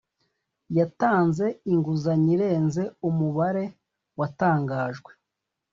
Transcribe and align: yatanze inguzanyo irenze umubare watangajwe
yatanze 0.77 1.45
inguzanyo 1.71 2.29
irenze 2.35 2.83
umubare 3.09 3.65
watangajwe 4.19 5.11